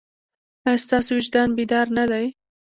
ایا 0.67 0.81
ستاسو 0.85 1.09
وجدان 1.17 1.49
بیدار 1.57 1.87
نه 1.97 2.05
دی؟ 2.11 2.25